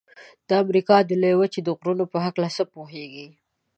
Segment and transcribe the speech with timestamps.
[0.47, 3.27] د امریکا د لویې وچې د غرونو په هکله څه پوهیږئ؟